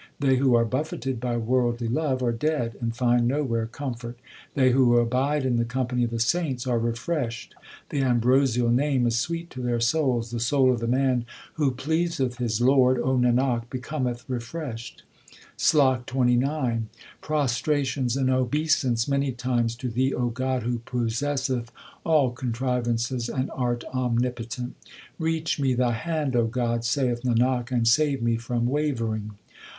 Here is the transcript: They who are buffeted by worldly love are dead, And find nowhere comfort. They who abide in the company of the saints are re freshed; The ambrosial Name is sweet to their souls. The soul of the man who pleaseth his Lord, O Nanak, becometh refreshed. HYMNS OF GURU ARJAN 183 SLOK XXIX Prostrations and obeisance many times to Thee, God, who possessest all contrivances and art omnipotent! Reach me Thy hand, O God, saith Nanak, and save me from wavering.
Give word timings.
They 0.19 0.37
who 0.37 0.55
are 0.55 0.65
buffeted 0.65 1.19
by 1.19 1.37
worldly 1.37 1.87
love 1.87 2.23
are 2.23 2.31
dead, 2.31 2.75
And 2.81 2.95
find 2.97 3.27
nowhere 3.27 3.67
comfort. 3.67 4.17
They 4.55 4.71
who 4.71 4.97
abide 4.97 5.45
in 5.45 5.57
the 5.57 5.63
company 5.63 6.03
of 6.05 6.09
the 6.09 6.19
saints 6.19 6.65
are 6.65 6.79
re 6.79 6.93
freshed; 6.95 7.53
The 7.89 8.01
ambrosial 8.01 8.71
Name 8.71 9.05
is 9.05 9.19
sweet 9.19 9.51
to 9.51 9.61
their 9.61 9.79
souls. 9.79 10.31
The 10.31 10.39
soul 10.39 10.73
of 10.73 10.79
the 10.79 10.87
man 10.87 11.25
who 11.53 11.69
pleaseth 11.69 12.39
his 12.39 12.59
Lord, 12.59 12.97
O 12.97 13.15
Nanak, 13.15 13.69
becometh 13.69 14.27
refreshed. 14.27 15.03
HYMNS 15.29 15.35
OF 15.35 15.35
GURU 15.35 15.83
ARJAN 15.83 16.17
183 16.41 16.41
SLOK 16.41 16.91
XXIX 16.95 17.21
Prostrations 17.21 18.17
and 18.17 18.29
obeisance 18.31 19.07
many 19.07 19.31
times 19.31 19.75
to 19.75 19.87
Thee, 19.87 20.15
God, 20.33 20.63
who 20.63 20.79
possessest 20.79 21.71
all 22.03 22.31
contrivances 22.31 23.29
and 23.29 23.51
art 23.51 23.83
omnipotent! 23.93 24.73
Reach 25.19 25.59
me 25.59 25.75
Thy 25.75 25.91
hand, 25.91 26.35
O 26.35 26.47
God, 26.47 26.83
saith 26.83 27.21
Nanak, 27.21 27.69
and 27.69 27.87
save 27.87 28.23
me 28.23 28.37
from 28.37 28.65
wavering. 28.65 29.37